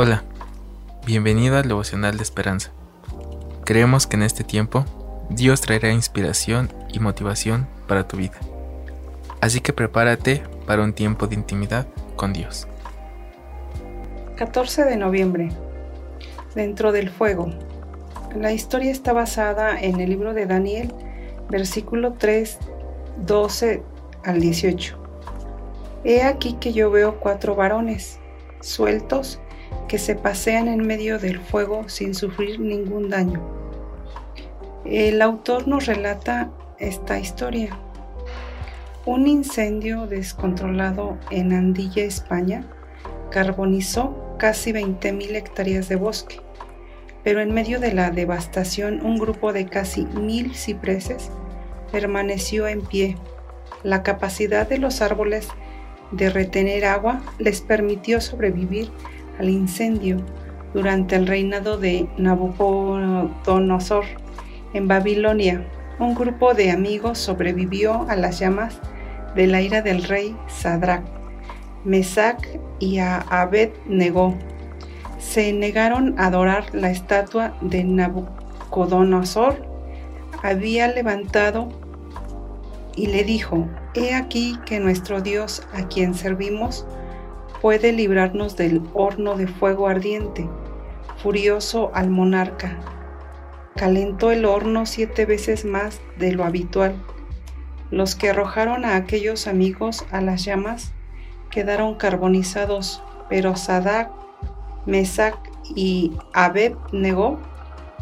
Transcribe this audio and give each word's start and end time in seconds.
Hola, 0.00 0.22
bienvenido 1.04 1.56
al 1.56 1.66
devocional 1.66 2.18
de 2.18 2.22
esperanza. 2.22 2.70
Creemos 3.64 4.06
que 4.06 4.14
en 4.14 4.22
este 4.22 4.44
tiempo 4.44 4.84
Dios 5.28 5.60
traerá 5.60 5.90
inspiración 5.90 6.72
y 6.92 7.00
motivación 7.00 7.66
para 7.88 8.06
tu 8.06 8.16
vida. 8.16 8.38
Así 9.40 9.58
que 9.60 9.72
prepárate 9.72 10.44
para 10.68 10.84
un 10.84 10.92
tiempo 10.92 11.26
de 11.26 11.34
intimidad 11.34 11.88
con 12.14 12.32
Dios. 12.32 12.68
14 14.36 14.84
de 14.84 14.96
noviembre. 14.96 15.48
Dentro 16.54 16.92
del 16.92 17.10
fuego. 17.10 17.50
La 18.36 18.52
historia 18.52 18.92
está 18.92 19.12
basada 19.12 19.80
en 19.80 19.98
el 19.98 20.10
libro 20.10 20.32
de 20.32 20.46
Daniel, 20.46 20.94
versículo 21.50 22.12
3, 22.12 22.56
12 23.26 23.82
al 24.22 24.40
18. 24.40 24.96
He 26.04 26.22
aquí 26.22 26.52
que 26.52 26.72
yo 26.72 26.88
veo 26.92 27.18
cuatro 27.18 27.56
varones, 27.56 28.20
sueltos, 28.60 29.40
que 29.88 29.98
se 29.98 30.14
pasean 30.14 30.68
en 30.68 30.86
medio 30.86 31.18
del 31.18 31.40
fuego 31.40 31.88
sin 31.88 32.14
sufrir 32.14 32.60
ningún 32.60 33.08
daño. 33.08 33.40
El 34.84 35.20
autor 35.22 35.66
nos 35.68 35.86
relata 35.86 36.50
esta 36.78 37.18
historia. 37.18 37.78
Un 39.04 39.26
incendio 39.26 40.06
descontrolado 40.06 41.18
en 41.30 41.52
Andilla, 41.52 42.04
España, 42.04 42.64
carbonizó 43.30 44.36
casi 44.38 44.72
20.000 44.72 45.34
hectáreas 45.34 45.88
de 45.88 45.96
bosque, 45.96 46.40
pero 47.24 47.40
en 47.40 47.52
medio 47.52 47.80
de 47.80 47.92
la 47.92 48.10
devastación 48.10 49.04
un 49.04 49.18
grupo 49.18 49.52
de 49.52 49.66
casi 49.66 50.06
mil 50.06 50.54
cipreses 50.54 51.30
permaneció 51.90 52.68
en 52.68 52.82
pie. 52.82 53.16
La 53.82 54.02
capacidad 54.02 54.68
de 54.68 54.78
los 54.78 55.02
árboles 55.02 55.48
de 56.10 56.30
retener 56.30 56.84
agua 56.84 57.20
les 57.38 57.60
permitió 57.60 58.20
sobrevivir 58.20 58.90
al 59.38 59.48
incendio 59.48 60.18
durante 60.74 61.16
el 61.16 61.26
reinado 61.26 61.78
de 61.78 62.08
Nabucodonosor 62.18 64.04
en 64.74 64.88
Babilonia. 64.88 65.66
Un 65.98 66.14
grupo 66.14 66.54
de 66.54 66.70
amigos 66.70 67.18
sobrevivió 67.18 68.06
a 68.08 68.16
las 68.16 68.38
llamas 68.38 68.80
de 69.34 69.46
la 69.46 69.60
ira 69.60 69.82
del 69.82 70.04
rey 70.04 70.36
Sadrach, 70.46 71.04
Mesach 71.84 72.44
y 72.78 72.98
a 72.98 73.18
Abed 73.18 73.70
negó. 73.86 74.34
Se 75.18 75.52
negaron 75.52 76.14
a 76.18 76.26
adorar 76.26 76.74
la 76.74 76.90
estatua 76.90 77.54
de 77.60 77.84
Nabucodonosor. 77.84 79.66
Había 80.42 80.88
levantado 80.88 81.68
y 82.94 83.06
le 83.06 83.24
dijo, 83.24 83.66
He 83.94 84.14
aquí 84.14 84.58
que 84.66 84.80
nuestro 84.80 85.20
Dios 85.20 85.66
a 85.72 85.88
quien 85.88 86.14
servimos 86.14 86.86
puede 87.60 87.92
librarnos 87.92 88.56
del 88.56 88.82
horno 88.94 89.36
de 89.36 89.46
fuego 89.46 89.88
ardiente. 89.88 90.48
Furioso 91.22 91.90
al 91.94 92.10
monarca, 92.10 92.78
calentó 93.74 94.30
el 94.30 94.44
horno 94.44 94.86
siete 94.86 95.26
veces 95.26 95.64
más 95.64 96.00
de 96.16 96.32
lo 96.32 96.44
habitual. 96.44 96.94
Los 97.90 98.14
que 98.14 98.30
arrojaron 98.30 98.84
a 98.84 98.96
aquellos 98.96 99.46
amigos 99.46 100.04
a 100.10 100.20
las 100.20 100.44
llamas 100.44 100.92
quedaron 101.50 101.96
carbonizados, 101.96 103.02
pero 103.28 103.56
Sadak, 103.56 104.10
Mesac 104.86 105.38
y 105.74 106.12
Abeb 106.32 106.76
negó 106.92 107.40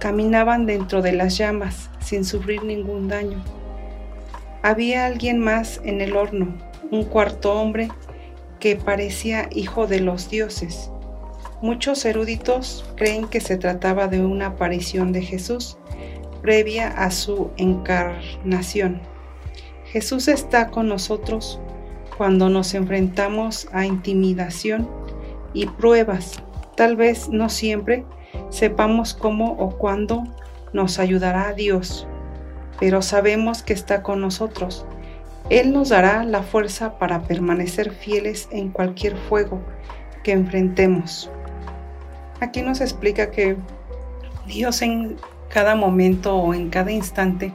caminaban 0.00 0.66
dentro 0.66 1.02
de 1.02 1.12
las 1.12 1.36
llamas 1.36 1.90
sin 2.00 2.24
sufrir 2.24 2.64
ningún 2.64 3.06
daño. 3.06 3.42
Había 4.62 5.06
alguien 5.06 5.38
más 5.38 5.80
en 5.84 6.00
el 6.00 6.16
horno, 6.16 6.54
un 6.90 7.04
cuarto 7.04 7.52
hombre 7.52 7.88
que 8.60 8.76
parecía 8.76 9.48
hijo 9.50 9.86
de 9.86 10.00
los 10.00 10.30
dioses. 10.30 10.90
Muchos 11.62 12.04
eruditos 12.04 12.84
creen 12.96 13.26
que 13.26 13.40
se 13.40 13.56
trataba 13.56 14.06
de 14.06 14.20
una 14.20 14.46
aparición 14.46 15.12
de 15.12 15.22
Jesús 15.22 15.76
previa 16.40 16.88
a 16.88 17.10
su 17.10 17.50
encarnación. 17.56 19.00
Jesús 19.84 20.28
está 20.28 20.68
con 20.68 20.88
nosotros 20.88 21.60
cuando 22.16 22.48
nos 22.48 22.74
enfrentamos 22.74 23.68
a 23.72 23.84
intimidación 23.86 24.88
y 25.52 25.66
pruebas. 25.66 26.42
Tal 26.76 26.96
vez 26.96 27.28
no 27.28 27.48
siempre 27.48 28.04
sepamos 28.50 29.14
cómo 29.14 29.52
o 29.58 29.76
cuándo 29.76 30.24
nos 30.72 30.98
ayudará 30.98 31.52
Dios, 31.52 32.06
pero 32.78 33.02
sabemos 33.02 33.62
que 33.62 33.72
está 33.72 34.02
con 34.02 34.20
nosotros 34.20 34.86
él 35.48 35.72
nos 35.72 35.88
dará 35.88 36.22
la 36.24 36.42
fuerza 36.42 36.98
para 36.98 37.22
permanecer 37.22 37.90
fieles 37.90 38.48
en 38.52 38.70
cualquier 38.70 39.16
fuego 39.16 39.60
que 40.22 40.32
enfrentemos. 40.32 41.30
Aquí 42.40 42.62
nos 42.62 42.80
explica 42.80 43.30
que 43.30 43.56
Dios 44.46 44.82
en 44.82 45.16
cada 45.48 45.74
momento 45.74 46.36
o 46.36 46.54
en 46.54 46.70
cada 46.70 46.92
instante 46.92 47.52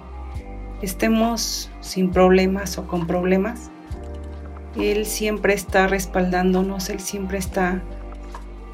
estemos 0.82 1.72
sin 1.80 2.12
problemas 2.12 2.78
o 2.78 2.86
con 2.86 3.08
problemas, 3.08 3.72
Él 4.76 5.06
siempre 5.06 5.54
está 5.54 5.88
respaldándonos, 5.88 6.90
Él 6.90 7.00
siempre 7.00 7.38
está 7.38 7.82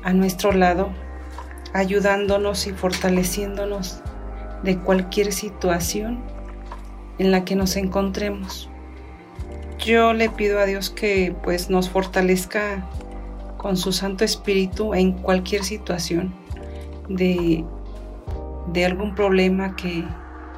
a 0.04 0.14
nuestro 0.14 0.52
lado, 0.52 0.90
ayudándonos 1.74 2.66
y 2.66 2.72
fortaleciéndonos 2.72 4.02
de 4.64 4.80
cualquier 4.80 5.32
situación 5.32 6.20
en 7.20 7.32
la 7.32 7.46
que 7.46 7.56
nos 7.56 7.76
encontremos 7.76 8.72
yo 9.86 10.14
le 10.14 10.30
pido 10.30 10.59
a 10.59 10.66
Dios 10.66 10.90
que 10.90 11.36
pues 11.44 11.69
nos 11.69 11.90
fortalezca 11.90 12.88
con 13.58 13.78
su 13.78 13.92
Santo 13.92 14.24
Espíritu 14.24 14.94
en 14.94 15.14
cualquier 15.14 15.64
situación 15.64 16.34
de, 17.09 17.66
de 18.74 18.86
algún 18.86 19.16
problema 19.16 19.75
que, 19.75 20.03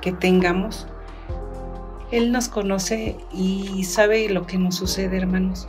que 0.01 0.11
tengamos. 0.11 0.88
Él 2.11 2.31
nos 2.31 2.47
conoce 2.47 3.17
y 3.34 3.84
sabe 3.85 4.29
lo 4.29 4.45
que 4.45 4.57
nos 4.57 4.75
sucede, 4.75 5.17
hermanos. 5.17 5.67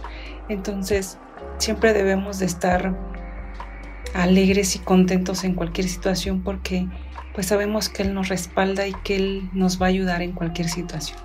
Entonces, 0.48 1.18
siempre 1.58 1.92
debemos 1.92 2.38
de 2.38 2.46
estar 2.46 2.94
alegres 4.14 4.76
y 4.76 4.78
contentos 4.80 5.44
en 5.44 5.54
cualquier 5.54 5.88
situación 5.88 6.42
porque 6.42 6.86
pues 7.34 7.46
sabemos 7.46 7.88
que 7.88 8.02
Él 8.02 8.14
nos 8.14 8.28
respalda 8.28 8.86
y 8.86 8.92
que 9.04 9.16
Él 9.16 9.50
nos 9.52 9.80
va 9.80 9.86
a 9.86 9.88
ayudar 9.88 10.22
en 10.22 10.32
cualquier 10.32 10.68
situación. 10.68 11.18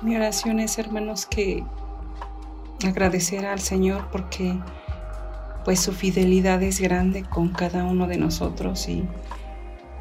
Mi 0.00 0.14
oración 0.14 0.60
es, 0.60 0.78
hermanos, 0.78 1.26
que 1.26 1.64
agradecer 2.86 3.46
al 3.46 3.58
Señor 3.58 4.08
porque 4.12 4.56
pues 5.64 5.80
su 5.80 5.92
fidelidad 5.92 6.62
es 6.62 6.80
grande 6.80 7.24
con 7.24 7.48
cada 7.48 7.84
uno 7.84 8.06
de 8.06 8.16
nosotros 8.16 8.88
y 8.88 9.04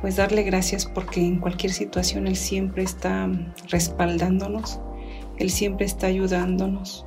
pues 0.01 0.15
darle 0.15 0.43
gracias 0.43 0.85
porque 0.85 1.21
en 1.21 1.39
cualquier 1.39 1.73
situación 1.73 2.27
Él 2.27 2.35
siempre 2.35 2.83
está 2.83 3.27
respaldándonos, 3.69 4.79
Él 5.37 5.49
siempre 5.49 5.87
está 5.87 6.07
ayudándonos 6.07 7.05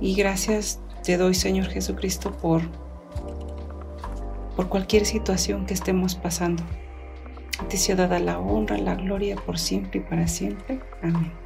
y 0.00 0.14
gracias 0.14 0.80
te 1.04 1.16
doy 1.16 1.34
Señor 1.34 1.66
Jesucristo 1.66 2.36
por, 2.36 2.62
por 4.56 4.68
cualquier 4.68 5.06
situación 5.06 5.64
que 5.66 5.74
estemos 5.74 6.16
pasando. 6.16 6.64
Te 7.68 7.76
sea 7.76 7.94
dada 7.94 8.18
la 8.18 8.38
honra, 8.38 8.76
la 8.76 8.96
gloria 8.96 9.36
por 9.36 9.58
siempre 9.58 10.00
y 10.00 10.02
para 10.02 10.26
siempre. 10.26 10.80
Amén. 11.02 11.45